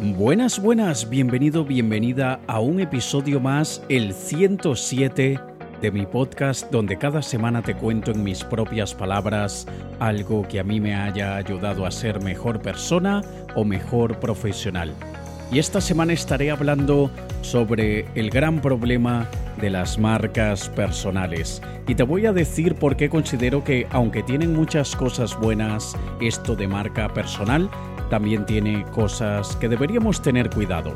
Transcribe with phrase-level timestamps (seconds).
[0.00, 5.38] Buenas, buenas, bienvenido, bienvenida a un episodio más, el 107
[5.80, 9.68] de mi podcast, donde cada semana te cuento en mis propias palabras
[10.00, 13.22] algo que a mí me haya ayudado a ser mejor persona
[13.54, 14.92] o mejor profesional.
[15.52, 17.08] Y esta semana estaré hablando
[17.42, 19.28] sobre el gran problema
[19.60, 21.62] de las marcas personales.
[21.86, 26.56] Y te voy a decir por qué considero que, aunque tienen muchas cosas buenas, esto
[26.56, 27.70] de marca personal
[28.08, 30.94] también tiene cosas que deberíamos tener cuidado.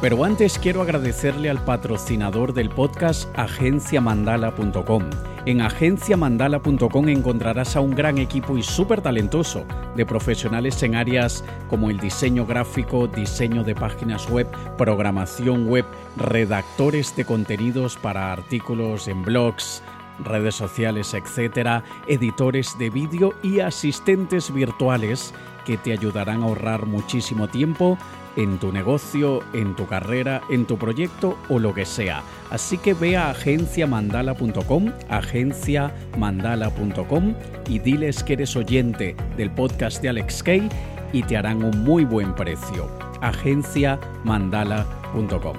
[0.00, 5.02] Pero antes quiero agradecerle al patrocinador del podcast agenciamandala.com.
[5.46, 9.64] En agenciamandala.com encontrarás a un gran equipo y súper talentoso
[9.96, 15.84] de profesionales en áreas como el diseño gráfico, diseño de páginas web, programación web,
[16.16, 19.82] redactores de contenidos para artículos en blogs,
[20.18, 25.34] redes sociales, etcétera, editores de vídeo y asistentes virtuales
[25.64, 27.98] que te ayudarán a ahorrar muchísimo tiempo
[28.36, 32.22] en tu negocio, en tu carrera, en tu proyecto o lo que sea.
[32.50, 37.34] Así que ve a agenciamandala.com, agenciamandala.com
[37.68, 40.68] y diles que eres oyente del podcast de Alex Kay
[41.12, 42.90] y te harán un muy buen precio.
[43.20, 45.56] agenciamandala.com.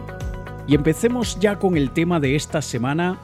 [0.68, 3.18] Y empecemos ya con el tema de esta semana,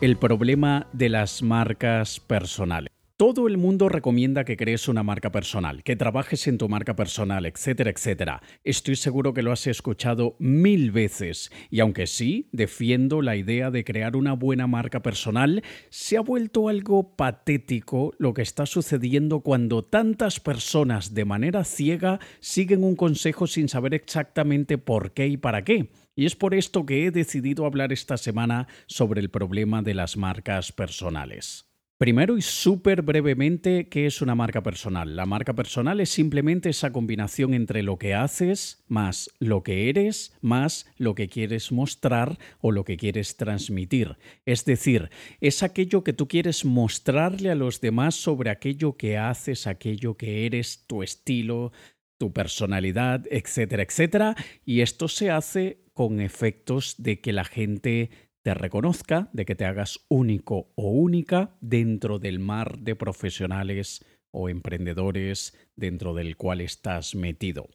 [0.00, 2.89] el problema de las marcas personales.
[3.20, 7.44] Todo el mundo recomienda que crees una marca personal, que trabajes en tu marca personal,
[7.44, 8.42] etcétera, etcétera.
[8.64, 13.84] Estoy seguro que lo has escuchado mil veces y aunque sí, defiendo la idea de
[13.84, 19.84] crear una buena marca personal, se ha vuelto algo patético lo que está sucediendo cuando
[19.84, 25.62] tantas personas de manera ciega siguen un consejo sin saber exactamente por qué y para
[25.62, 25.90] qué.
[26.16, 30.16] Y es por esto que he decidido hablar esta semana sobre el problema de las
[30.16, 31.69] marcas personales.
[32.00, 35.16] Primero y súper brevemente, ¿qué es una marca personal?
[35.16, 40.34] La marca personal es simplemente esa combinación entre lo que haces más lo que eres
[40.40, 44.16] más lo que quieres mostrar o lo que quieres transmitir.
[44.46, 45.10] Es decir,
[45.42, 50.46] es aquello que tú quieres mostrarle a los demás sobre aquello que haces, aquello que
[50.46, 51.70] eres, tu estilo,
[52.16, 54.36] tu personalidad, etcétera, etcétera.
[54.64, 58.08] Y esto se hace con efectos de que la gente
[58.42, 64.48] te reconozca, de que te hagas único o única dentro del mar de profesionales o
[64.48, 67.68] emprendedores dentro del cual estás metido.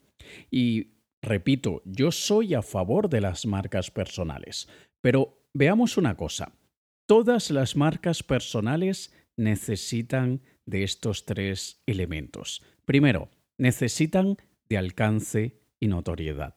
[0.50, 4.68] Y repito, yo soy a favor de las marcas personales,
[5.02, 6.53] pero veamos una cosa.
[7.06, 12.64] Todas las marcas personales necesitan de estos tres elementos.
[12.86, 14.38] Primero, necesitan
[14.68, 16.56] de alcance y notoriedad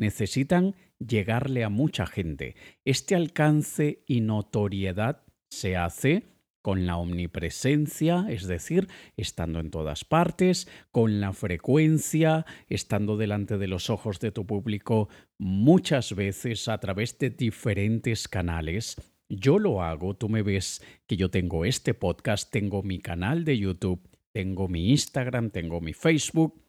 [0.00, 2.56] necesitan llegarle a mucha gente.
[2.84, 6.24] Este alcance y notoriedad se hace
[6.62, 13.66] con la omnipresencia, es decir, estando en todas partes, con la frecuencia, estando delante de
[13.66, 15.08] los ojos de tu público
[15.38, 18.96] muchas veces a través de diferentes canales.
[19.28, 23.56] Yo lo hago, tú me ves que yo tengo este podcast, tengo mi canal de
[23.56, 26.60] YouTube, tengo mi Instagram, tengo mi Facebook,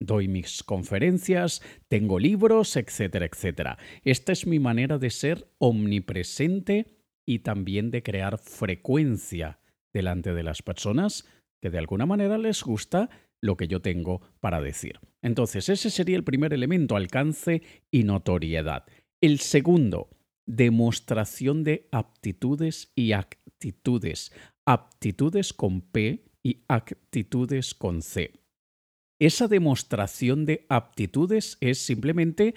[0.00, 3.78] doy mis conferencias, tengo libros, etcétera, etcétera.
[4.02, 6.86] Esta es mi manera de ser omnipresente
[7.26, 9.60] y también de crear frecuencia
[9.92, 11.26] delante de las personas
[11.60, 13.10] que de alguna manera les gusta
[13.42, 14.98] lo que yo tengo para decir.
[15.22, 18.86] Entonces, ese sería el primer elemento, alcance y notoriedad.
[19.20, 20.10] El segundo,
[20.46, 24.32] demostración de aptitudes y actitudes.
[24.64, 28.39] Aptitudes con P y actitudes con C.
[29.20, 32.54] Esa demostración de aptitudes es simplemente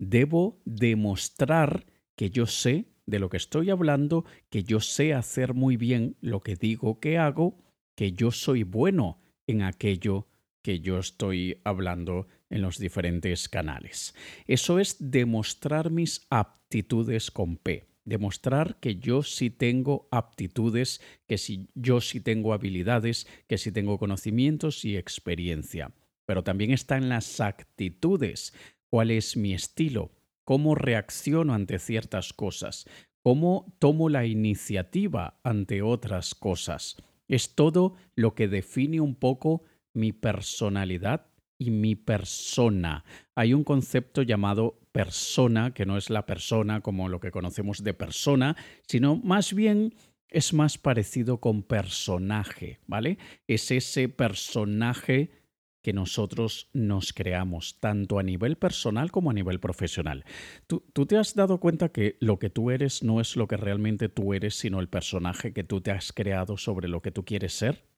[0.00, 5.76] debo demostrar que yo sé de lo que estoy hablando, que yo sé hacer muy
[5.76, 7.62] bien lo que digo que hago,
[7.94, 10.26] que yo soy bueno en aquello
[10.62, 14.12] que yo estoy hablando en los diferentes canales.
[14.48, 17.86] Eso es demostrar mis aptitudes con P.
[18.04, 23.96] Demostrar que yo sí tengo aptitudes, que si yo sí tengo habilidades, que sí tengo
[23.96, 25.92] conocimientos y experiencia
[26.30, 28.54] pero también están las actitudes.
[28.88, 30.12] ¿Cuál es mi estilo?
[30.44, 32.88] ¿Cómo reacciono ante ciertas cosas?
[33.20, 36.98] ¿Cómo tomo la iniciativa ante otras cosas?
[37.26, 41.26] Es todo lo que define un poco mi personalidad
[41.58, 43.04] y mi persona.
[43.34, 47.94] Hay un concepto llamado persona, que no es la persona como lo que conocemos de
[47.94, 48.56] persona,
[48.86, 49.94] sino más bien
[50.28, 53.18] es más parecido con personaje, ¿vale?
[53.48, 55.39] Es ese personaje
[55.82, 60.24] que nosotros nos creamos, tanto a nivel personal como a nivel profesional.
[60.66, 63.56] ¿Tú, ¿Tú, te has dado cuenta que lo que tú eres no es lo que
[63.56, 67.24] realmente tú eres, sino el personaje que tú te has creado sobre lo que tú
[67.24, 67.90] quieres ser?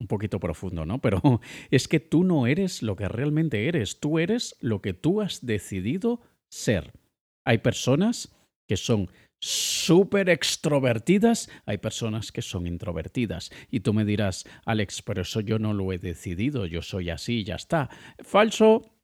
[0.00, 1.00] un poquito profundo, ¿no?
[1.00, 1.20] Pero
[1.70, 5.44] es que tú no eres lo que realmente eres, tú eres lo que tú has
[5.44, 6.92] decidido ser.
[7.44, 8.34] Hay personas
[8.66, 9.10] que son
[9.44, 13.50] súper extrovertidas, hay personas que son introvertidas.
[13.70, 17.44] Y tú me dirás, Alex, pero eso yo no lo he decidido, yo soy así,
[17.44, 17.90] ya está.
[18.20, 18.96] Falso,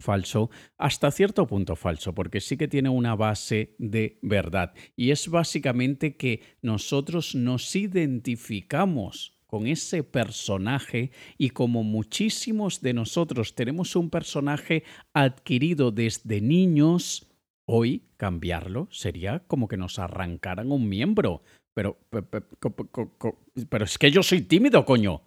[0.00, 0.48] falso,
[0.78, 4.72] hasta cierto punto falso, porque sí que tiene una base de verdad.
[4.96, 13.54] Y es básicamente que nosotros nos identificamos con ese personaje y como muchísimos de nosotros
[13.54, 17.28] tenemos un personaje adquirido desde niños,
[17.72, 21.42] hoy cambiarlo sería como que nos arrancaran un miembro.
[21.74, 25.22] Pero, pero, es que yo soy tímido, coño.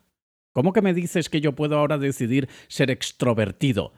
[0.53, 3.94] ¿Cómo que me dices que yo puedo ahora decidir ser extrovertido?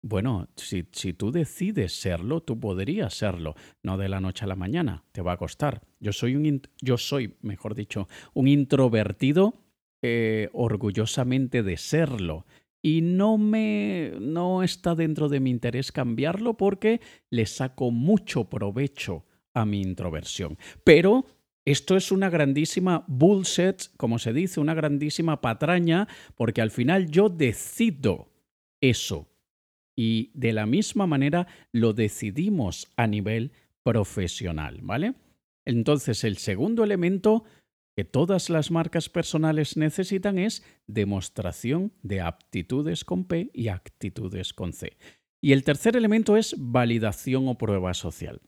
[0.00, 4.54] Bueno, si, si, tú decides serlo, tú podrías serlo, no de la noche a la
[4.54, 5.82] mañana, te va a costar.
[5.98, 9.54] Yo soy un yo soy, mejor dicho, un introvertido
[10.02, 12.46] eh, orgullosamente de serlo.
[12.88, 19.26] Y no me no está dentro de mi interés cambiarlo porque le saco mucho provecho
[19.52, 20.56] a mi introversión.
[20.84, 21.26] Pero
[21.66, 27.28] esto es una grandísima bullshit, como se dice, una grandísima patraña, porque al final yo
[27.28, 28.32] decido
[28.80, 29.28] eso.
[29.94, 33.52] Y de la misma manera lo decidimos a nivel
[33.82, 35.12] profesional, ¿vale?
[35.66, 37.44] Entonces, el segundo elemento
[37.98, 44.72] que todas las marcas personales necesitan es demostración de aptitudes con P y actitudes con
[44.72, 44.96] C.
[45.40, 48.40] Y el tercer elemento es validación o prueba social.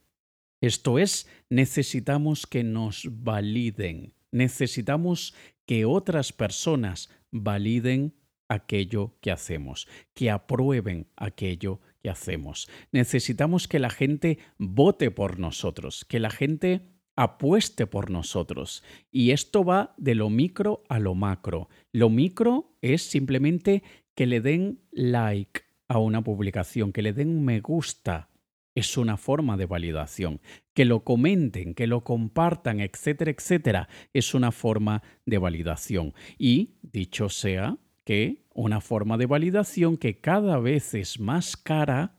[0.60, 5.34] Esto es, necesitamos que nos validen, necesitamos
[5.66, 8.14] que otras personas validen
[8.48, 12.68] aquello que hacemos, que aprueben aquello que hacemos.
[12.92, 18.82] Necesitamos que la gente vote por nosotros, que la gente apueste por nosotros.
[19.10, 21.68] Y esto va de lo micro a lo macro.
[21.92, 23.82] Lo micro es simplemente
[24.14, 28.30] que le den like a una publicación, que le den un me gusta.
[28.74, 30.40] Es una forma de validación.
[30.72, 36.14] Que lo comenten, que lo compartan, etcétera, etcétera, es una forma de validación.
[36.38, 37.76] Y, dicho sea,
[38.06, 42.16] que una forma de validación que cada vez es más cara,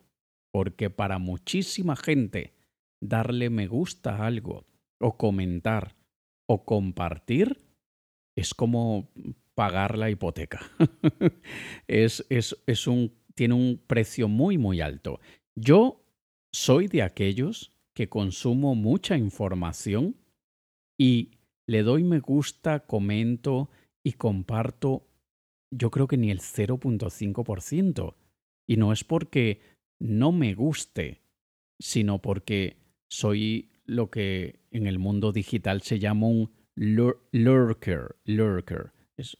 [0.51, 2.53] porque para muchísima gente
[2.99, 4.67] darle me gusta a algo
[5.01, 5.95] o comentar
[6.47, 7.61] o compartir
[8.35, 9.09] es como
[9.55, 10.61] pagar la hipoteca.
[11.87, 15.19] es, es, un, tiene un precio muy, muy alto.
[15.55, 16.03] Yo
[16.51, 20.15] soy de aquellos que consumo mucha información
[20.97, 21.31] y
[21.67, 23.69] le doy me gusta, comento
[24.03, 25.07] y comparto,
[25.71, 28.15] yo creo que ni el 0.5%.
[28.67, 29.61] Y no es porque
[29.99, 31.21] no me guste,
[31.79, 32.77] sino porque
[33.09, 38.15] soy lo que en el mundo digital se llama un lurker.
[38.25, 38.93] lurker.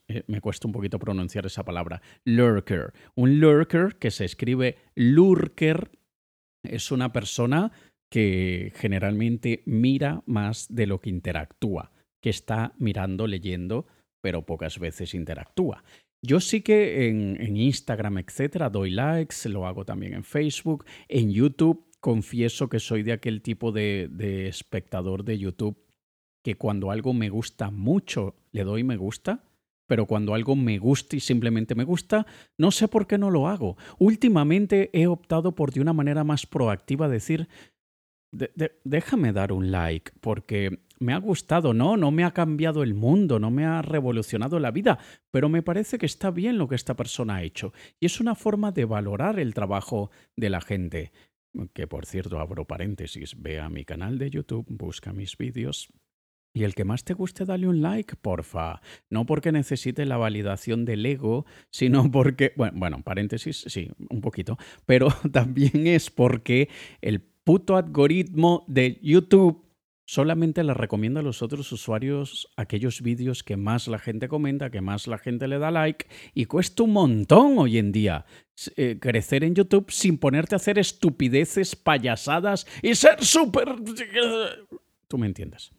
[0.08, 2.02] Eh, me cuesta un poquito pronunciar esa palabra.
[2.24, 2.92] Lurker.
[3.14, 5.90] Un lurker que se escribe lurker
[6.62, 7.72] es una persona
[8.10, 11.90] que generalmente mira más de lo que interactúa,
[12.22, 13.86] que está mirando, leyendo,
[14.20, 15.82] pero pocas veces interactúa.
[16.24, 21.32] Yo sí que en, en Instagram, etcétera, doy likes, lo hago también en Facebook, en
[21.32, 25.78] YouTube confieso que soy de aquel tipo de, de espectador de YouTube
[26.42, 29.44] que cuando algo me gusta mucho le doy me gusta,
[29.86, 32.26] pero cuando algo me gusta y simplemente me gusta,
[32.58, 33.76] no sé por qué no lo hago.
[33.98, 37.48] Últimamente he optado por de una manera más proactiva decir,
[38.84, 43.38] déjame dar un like, porque me ha gustado, no, no me ha cambiado el mundo,
[43.38, 44.98] no me ha revolucionado la vida,
[45.30, 47.72] pero me parece que está bien lo que esta persona ha hecho.
[48.00, 51.12] Y es una forma de valorar el trabajo de la gente
[51.72, 55.88] que por cierto abro paréntesis, ve a mi canal de YouTube, busca mis vídeos.
[56.54, 58.82] Y el que más te guste, dale un like, porfa.
[59.08, 64.58] No porque necesite la validación del ego, sino porque, bueno, bueno, paréntesis, sí, un poquito,
[64.84, 66.68] pero también es porque
[67.00, 69.71] el puto algoritmo de YouTube
[70.04, 74.80] solamente le recomiendo a los otros usuarios aquellos vídeos que más la gente comenta, que
[74.80, 78.26] más la gente le da like y cuesta un montón hoy en día
[78.76, 83.68] eh, crecer en YouTube sin ponerte a hacer estupideces, payasadas y ser súper...
[85.08, 85.72] Tú me entiendes.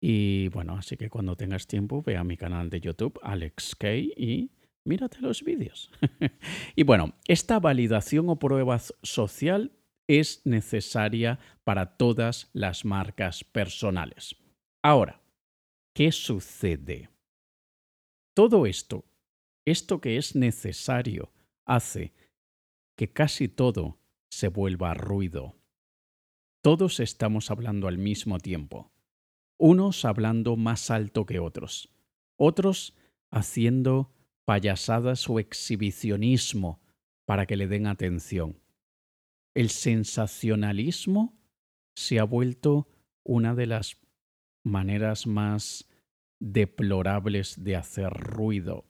[0.00, 3.94] Y bueno, así que cuando tengas tiempo, ve a mi canal de YouTube, Alex K,
[3.94, 4.50] y
[4.84, 5.90] mírate los vídeos.
[6.76, 9.72] y bueno, esta validación o prueba social
[10.08, 14.36] es necesaria para todas las marcas personales.
[14.82, 15.22] Ahora,
[15.94, 17.08] ¿qué sucede?
[18.34, 19.04] Todo esto,
[19.64, 21.32] esto que es necesario,
[21.66, 22.12] hace
[22.96, 23.98] que casi todo
[24.30, 25.56] se vuelva ruido.
[26.62, 28.92] Todos estamos hablando al mismo tiempo,
[29.58, 31.90] unos hablando más alto que otros,
[32.36, 32.96] otros
[33.30, 34.12] haciendo
[34.44, 36.80] payasadas o exhibicionismo
[37.26, 38.63] para que le den atención.
[39.54, 41.38] El sensacionalismo
[41.96, 42.88] se ha vuelto
[43.24, 43.96] una de las
[44.64, 45.88] maneras más
[46.40, 48.84] deplorables de hacer ruido,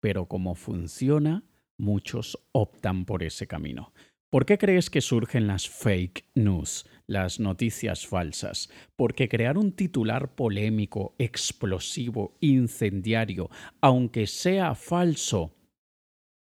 [0.00, 1.44] pero como funciona,
[1.78, 3.94] muchos optan por ese camino.
[4.30, 8.68] ¿Por qué crees que surgen las fake news, las noticias falsas?
[8.96, 13.48] Porque crear un titular polémico, explosivo, incendiario,
[13.80, 15.54] aunque sea falso,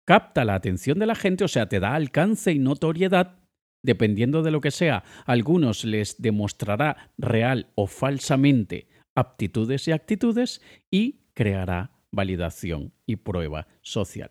[0.04, 3.38] capta la atención de la gente, o sea, te da alcance y notoriedad,
[3.82, 5.04] dependiendo de lo que sea.
[5.26, 14.30] algunos les demostrará real o falsamente aptitudes y actitudes y creará validación y prueba social.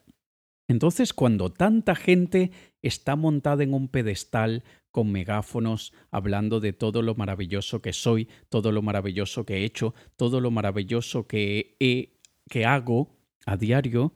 [0.68, 2.51] Entonces, cuando tanta gente
[2.82, 8.72] está montada en un pedestal con megáfonos, hablando de todo lo maravilloso que soy, todo
[8.72, 14.13] lo maravilloso que he hecho, todo lo maravilloso que, he, que hago a diario,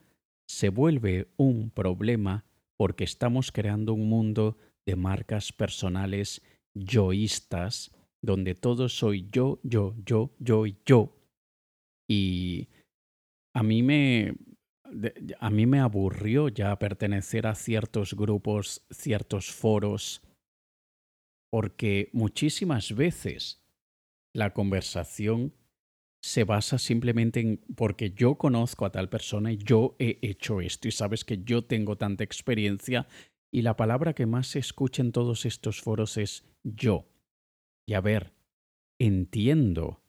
[0.48, 2.46] se vuelve un problema
[2.78, 6.42] porque estamos creando un mundo de marcas personales
[6.74, 11.16] yoístas, donde todo soy yo, yo, yo, yo y yo.
[12.10, 12.70] Y
[13.54, 14.36] a mí me,
[15.40, 20.22] a mí me aburrió ya pertenecer a ciertos grupos, ciertos foros,
[21.52, 23.64] porque muchísimas veces
[24.34, 25.54] la conversación
[26.22, 30.88] se basa simplemente en porque yo conozco a tal persona y yo he hecho esto
[30.88, 33.08] y sabes que yo tengo tanta experiencia
[33.52, 37.06] y la palabra que más se escucha en todos estos foros es yo.
[37.88, 38.34] Y a ver,
[39.00, 40.02] entiendo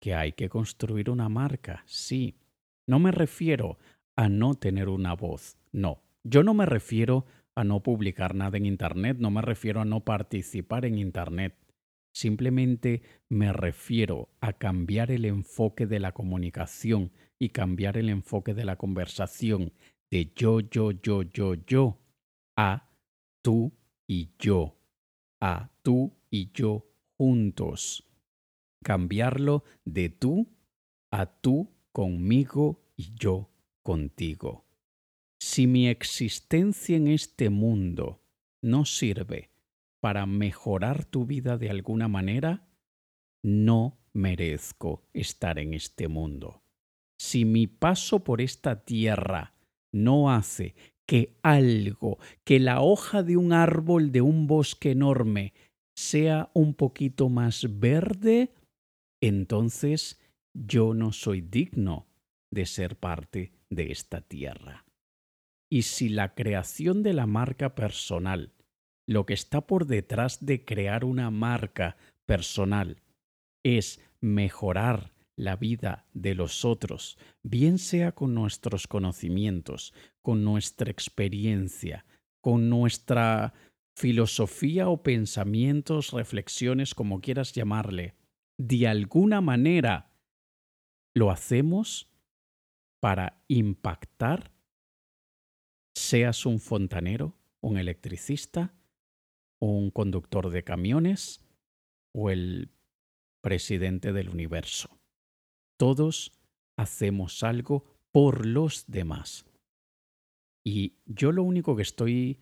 [0.00, 2.38] que hay que construir una marca, sí.
[2.86, 3.78] No me refiero
[4.16, 5.58] a no tener una voz.
[5.72, 9.84] No, yo no me refiero a no publicar nada en Internet, no me refiero a
[9.84, 11.54] no participar en Internet.
[12.18, 18.64] Simplemente me refiero a cambiar el enfoque de la comunicación y cambiar el enfoque de
[18.64, 19.72] la conversación
[20.10, 22.00] de yo, yo, yo, yo, yo
[22.56, 22.90] a
[23.40, 23.72] tú
[24.08, 24.80] y yo,
[25.40, 28.04] a tú y yo juntos.
[28.82, 30.48] Cambiarlo de tú
[31.12, 33.48] a tú conmigo y yo
[33.84, 34.66] contigo.
[35.38, 38.24] Si mi existencia en este mundo
[38.60, 39.50] no sirve
[40.00, 42.68] para mejorar tu vida de alguna manera,
[43.42, 46.62] no merezco estar en este mundo.
[47.20, 49.54] Si mi paso por esta tierra
[49.92, 50.74] no hace
[51.06, 55.54] que algo, que la hoja de un árbol de un bosque enorme
[55.96, 58.52] sea un poquito más verde,
[59.20, 60.20] entonces
[60.54, 62.06] yo no soy digno
[62.52, 64.84] de ser parte de esta tierra.
[65.70, 68.52] Y si la creación de la marca personal,
[69.08, 71.96] lo que está por detrás de crear una marca
[72.26, 73.00] personal,
[73.64, 82.04] es mejorar la vida de los otros, bien sea con nuestros conocimientos, con nuestra experiencia,
[82.42, 83.54] con nuestra
[83.96, 88.14] filosofía o pensamientos, reflexiones, como quieras llamarle,
[88.58, 90.12] de alguna manera
[91.14, 92.10] lo hacemos
[93.00, 94.52] para impactar,
[95.96, 98.74] seas un fontanero, un electricista,
[99.60, 101.44] un conductor de camiones
[102.14, 102.70] o el
[103.42, 104.98] presidente del universo.
[105.78, 106.32] Todos
[106.76, 109.44] hacemos algo por los demás.
[110.64, 112.40] Y yo lo único que estoy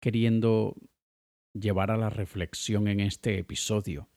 [0.00, 0.76] queriendo
[1.54, 4.08] llevar a la reflexión en este episodio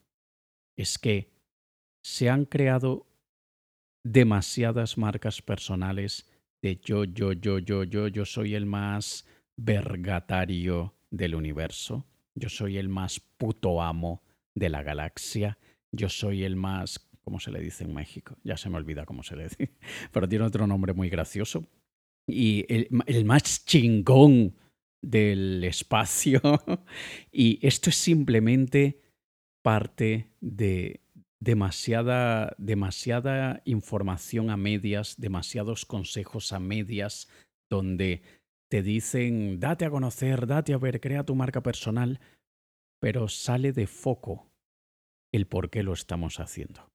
[0.77, 1.32] es que
[2.04, 3.08] se han creado
[4.06, 6.30] demasiadas marcas personales
[6.62, 9.25] de yo, yo, yo, yo, yo, yo soy el más
[9.58, 12.06] vergatario del universo,
[12.38, 14.22] yo soy el más puto amo
[14.53, 15.58] de la galaxia,
[15.91, 18.38] yo soy el más, ¿cómo se le dice en México?
[18.44, 19.74] Ya se me olvida cómo se le dice,
[20.12, 21.67] pero tiene otro nombre muy gracioso.
[22.27, 24.56] Y el, más chingón
[25.01, 26.41] del espacio.
[27.32, 29.01] y esto es simplemente
[29.63, 31.01] parte de,
[31.39, 37.29] demasiada, demasiada información a medias, demasiados consejos a medias,
[37.70, 38.22] donde
[38.69, 42.19] te dicen, date a conocer, date a ver, crea tu marca personal,
[43.00, 44.50] pero sale de foco
[45.31, 46.89] el por qué lo estamos haciendo.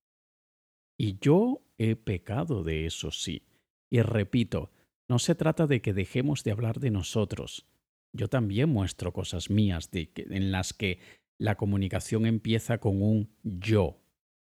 [0.98, 3.46] Y yo he pecado de eso, sí.
[3.90, 4.70] Y repito,
[5.08, 7.66] no se trata de que dejemos de hablar de nosotros.
[8.14, 10.98] Yo también muestro cosas mías de en las que
[11.38, 14.02] la comunicación empieza con un yo,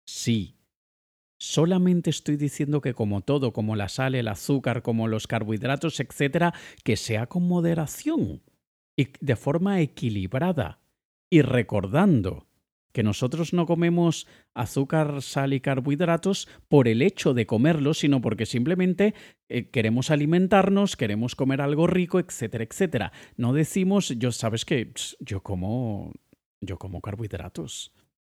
[0.06, 0.58] Sí.
[1.44, 6.54] Solamente estoy diciendo que como todo, como la sal, el azúcar, como los carbohidratos, etcétera,
[6.86, 8.42] que sea con moderación
[8.96, 10.80] y de forma equilibrada
[11.30, 12.48] y recordando
[12.94, 18.46] que nosotros no comemos azúcar, sal y carbohidratos por el hecho de comerlos, sino porque
[18.46, 19.14] simplemente
[19.50, 23.12] eh, queremos alimentarnos, queremos comer algo rico, etcétera, etcétera.
[23.36, 26.14] No decimos, yo sabes que yo como
[26.62, 27.92] yo como carbohidratos.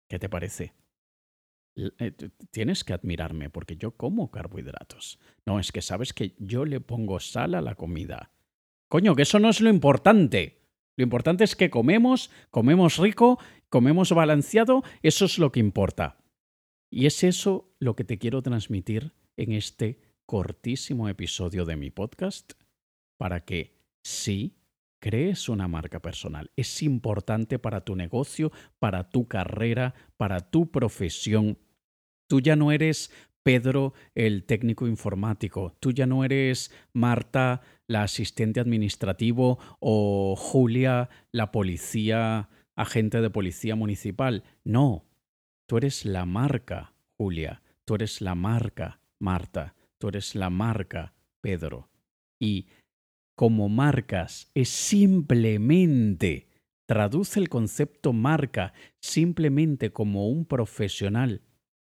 [0.09, 0.73] ¿Qué te parece?
[1.75, 2.13] Eh,
[2.51, 5.19] tienes que admirarme porque yo como carbohidratos.
[5.45, 8.31] No, es que sabes que yo le pongo sal a la comida.
[8.89, 10.61] Coño, que eso no es lo importante.
[10.97, 13.39] Lo importante es que comemos, comemos rico,
[13.69, 16.17] comemos balanceado, eso es lo que importa.
[16.89, 22.53] Y es eso lo que te quiero transmitir en este cortísimo episodio de mi podcast,
[23.17, 24.55] para que sí
[24.99, 26.51] crees una marca personal.
[26.55, 31.57] Es importante para tu negocio, para tu carrera, para tu profesión.
[32.27, 33.11] Tú ya no eres
[33.43, 35.75] Pedro, el técnico informático.
[35.79, 43.75] Tú ya no eres Marta, la asistente administrativo, o Julia, la policía, agente de policía
[43.75, 44.43] municipal.
[44.63, 45.05] No,
[45.67, 47.61] tú eres la marca, Julia.
[47.85, 49.75] Tú eres la marca, Marta.
[49.99, 51.89] Tú eres la marca, Pedro.
[52.39, 52.67] Y
[53.35, 56.47] como marcas es simplemente,
[56.87, 61.41] traduce el concepto marca simplemente como un profesional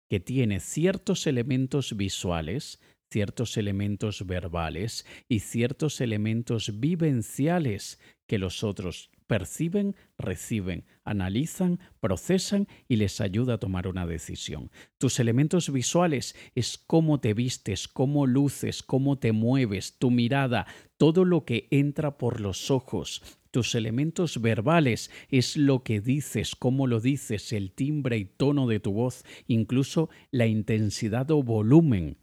[0.10, 9.12] que tiene ciertos elementos visuales, ciertos elementos verbales y ciertos elementos vivenciales que los otros
[9.30, 14.72] perciben, reciben, analizan, procesan y les ayuda a tomar una decisión.
[14.98, 20.66] Tus elementos visuales es cómo te vistes, cómo luces, cómo te mueves, tu mirada,
[20.98, 23.22] todo lo que entra por los ojos,
[23.52, 28.80] tus elementos verbales es lo que dices, cómo lo dices, el timbre y tono de
[28.80, 32.18] tu voz, incluso la intensidad o volumen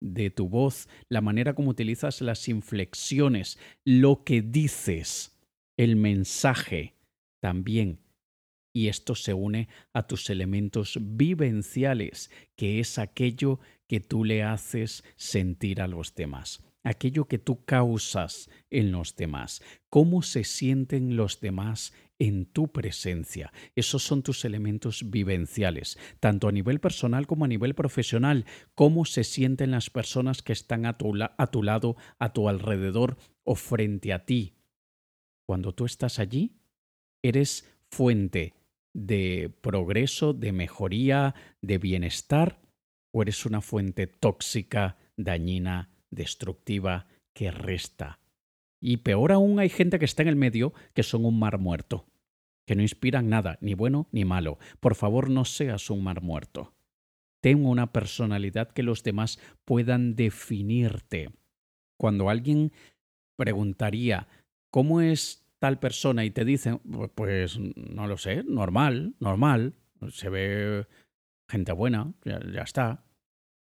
[0.00, 5.37] de tu voz, la manera como utilizas las inflexiones, lo que dices,
[5.78, 6.94] el mensaje
[7.40, 8.00] también.
[8.74, 15.02] Y esto se une a tus elementos vivenciales, que es aquello que tú le haces
[15.16, 21.40] sentir a los demás aquello que tú causas en los demás, cómo se sienten los
[21.40, 23.52] demás en tu presencia.
[23.76, 29.24] Esos son tus elementos vivenciales, tanto a nivel personal como a nivel profesional, cómo se
[29.24, 34.57] sienten las personas que están a tu, lado, a tu alrededor o frente a ti.
[35.48, 36.58] Cuando tú estás allí,
[37.22, 38.52] eres fuente
[38.92, 42.60] de progreso, de mejoría, de bienestar,
[43.12, 48.20] o eres una fuente tóxica, dañina, destructiva que resta.
[48.78, 52.04] Y peor aún hay gente que está en el medio que son un mar muerto,
[52.66, 54.58] que no inspiran nada, ni bueno ni malo.
[54.80, 56.74] Por favor, no seas un mar muerto.
[57.40, 61.30] Ten una personalidad que los demás puedan definirte.
[61.96, 62.70] Cuando alguien
[63.38, 64.28] preguntaría,
[64.70, 66.24] ¿cómo es tal persona?
[66.24, 66.80] y te dicen,
[67.14, 69.74] pues no lo sé, normal, normal,
[70.10, 70.86] se ve
[71.48, 73.04] gente buena, ya, ya está.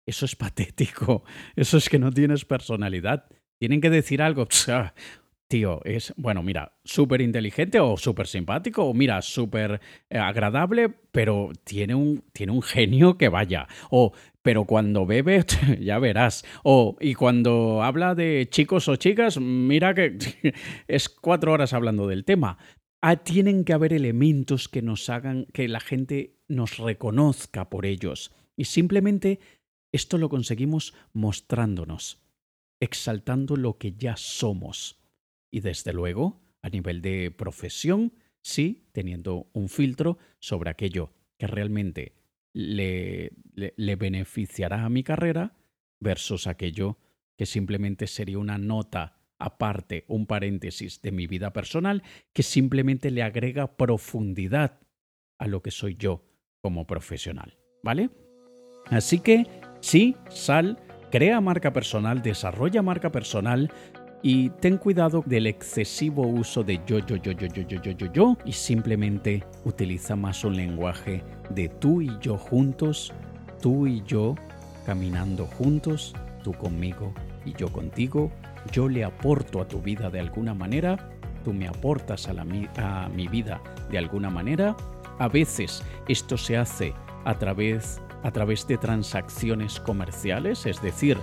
[0.07, 1.25] Eso es patético.
[1.57, 3.27] Eso es que no tienes personalidad.
[3.59, 4.47] Tienen que decir algo.
[5.49, 9.81] Tío, es, bueno, mira, súper inteligente o súper simpático o mira, súper
[10.11, 13.69] eh, agradable, pero tiene un, tiene un genio que vaya.
[13.91, 15.45] O, pero cuando bebe,
[15.81, 16.45] ya verás.
[16.65, 20.19] O, y cuando habla de chicos o chicas, mira que
[20.89, 22.59] es cuatro horas hablando del tema.
[23.01, 28.35] Ah, tienen que haber elementos que nos hagan que la gente nos reconozca por ellos.
[28.57, 29.39] Y simplemente
[29.93, 32.21] esto lo conseguimos mostrándonos,
[32.81, 35.06] exaltando lo que ya somos.
[35.57, 42.13] Y desde luego, a nivel de profesión, sí, teniendo un filtro sobre aquello que realmente
[42.53, 45.57] le, le, beneficiará a mi carrera
[45.99, 46.99] versus aquello
[47.39, 52.03] que simplemente sería una nota aparte, un paréntesis de mi vida personal,
[52.35, 54.79] que simplemente le agrega profundidad
[55.39, 56.23] a lo que soy yo
[56.61, 57.57] como profesional.
[57.83, 58.11] ¿Vale?
[58.91, 59.47] Así que
[59.81, 60.79] Sí, sal,
[61.13, 63.71] crea marca personal, desarrolla marca personal
[64.29, 68.13] y ten cuidado del excesivo uso de yo, yo, yo, yo, yo, yo, yo, yo,
[68.13, 73.13] yo y simplemente utiliza más un lenguaje de tú y yo juntos,
[73.63, 74.35] tú y yo
[74.85, 76.13] caminando juntos,
[76.43, 78.33] tú conmigo y yo contigo.
[78.73, 81.09] Yo le aporto a tu vida de alguna manera,
[81.45, 82.45] tú me aportas a, la,
[82.79, 83.63] a mi vida
[83.93, 84.77] de alguna manera.
[85.21, 91.17] A veces esto se hace a través a través de transacciones comerciales, es decir,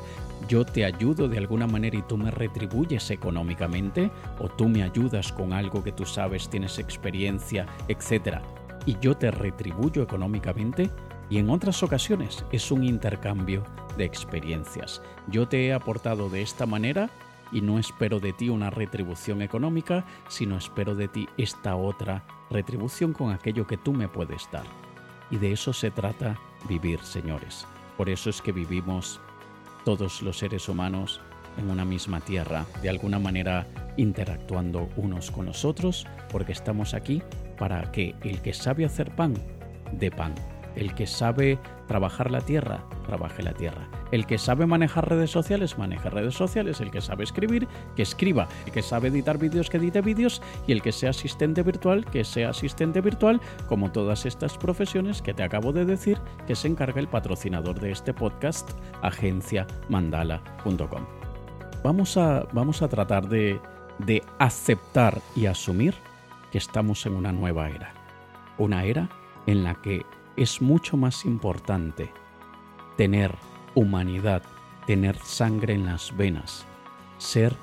[0.48, 5.34] yo te ayudo de alguna manera y tú me retribuyes económicamente, o tú me ayudas
[5.34, 8.38] con algo que tú sabes, tienes experiencia, etc.
[8.86, 10.90] Y yo te retribuyo económicamente,
[11.30, 13.66] y en otras ocasiones es un intercambio
[13.98, 15.02] de experiencias.
[15.28, 17.10] Yo te he aportado de esta manera
[17.52, 23.12] y no espero de ti una retribución económica, sino espero de ti esta otra retribución
[23.12, 24.66] con aquello que tú me puedes dar.
[25.30, 27.68] Y de eso se trata vivir, señores.
[27.98, 29.20] Por eso es que vivimos
[29.86, 31.22] todos los seres humanos
[31.58, 37.22] en una misma tierra, de alguna manera interactuando unos con los otros, porque estamos aquí
[37.58, 39.36] para que el que sabe hacer pan,
[39.92, 40.34] dé pan.
[40.76, 43.88] El que sabe trabajar la tierra, trabaje la tierra.
[44.14, 46.80] El que sabe manejar redes sociales, maneje redes sociales.
[46.82, 48.48] El que sabe escribir, que escriba.
[48.68, 50.40] El que sabe editar vídeos, que edite vídeos.
[50.68, 55.34] Y el que sea asistente virtual, que sea asistente virtual, como todas estas profesiones que
[55.34, 58.70] te acabo de decir, que se encarga el patrocinador de este podcast,
[59.02, 61.06] agenciamandala.com.
[61.84, 63.60] Vamos a, vamos a tratar de,
[63.98, 65.96] de aceptar y asumir
[66.52, 67.92] que estamos en una nueva era.
[68.60, 69.10] Una era
[69.48, 70.06] en la que
[70.38, 72.12] es mucho más importante
[72.96, 73.34] tener
[73.76, 74.44] humanidad,
[74.88, 76.66] tener sangre en las venas,
[77.18, 77.54] ser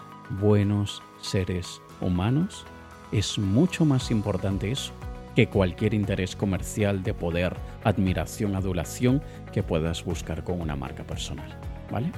[0.40, 2.64] buenos seres humanos.
[3.12, 4.92] Es mucho más importante eso
[5.34, 11.56] que cualquier interés comercial de poder, admiración, adulación que puedas buscar con una marca personal.
[11.90, 12.12] ¿Vale?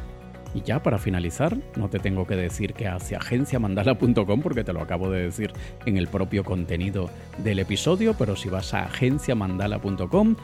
[0.54, 4.82] Y ya para finalizar, no te tengo que decir que hacia agenciamandala.com porque te lo
[4.82, 5.52] acabo de decir
[5.86, 10.36] en el propio contenido del episodio, pero si vas a agenciamandala.com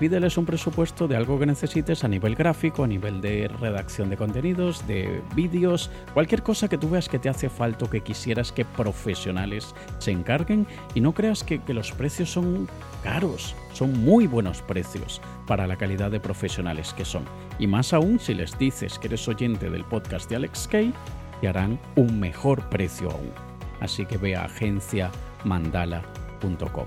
[0.00, 4.16] pídeles un presupuesto de algo que necesites a nivel gráfico, a nivel de redacción de
[4.16, 8.50] contenidos, de vídeos, cualquier cosa que tú veas que te hace falta o que quisieras
[8.50, 12.66] que profesionales se encarguen y no creas que, que los precios son
[13.04, 17.24] caros, son muy buenos precios para la calidad de profesionales que son.
[17.58, 20.94] Y más aún si les dices que eres oyente del podcast de Alex Kay,
[21.42, 23.32] te harán un mejor precio aún.
[23.80, 26.86] Así que ve a agenciamandala.com.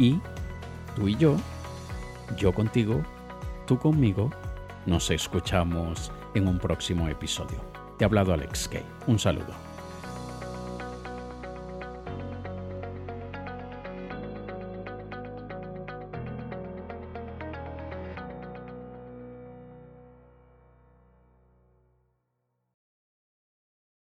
[0.00, 0.18] Y
[0.96, 1.36] tú y yo
[2.36, 3.02] yo contigo,
[3.66, 4.30] tú conmigo,
[4.86, 7.60] nos escuchamos en un próximo episodio.
[7.96, 8.84] Te ha hablado Alex Kay.
[9.06, 9.67] Un saludo.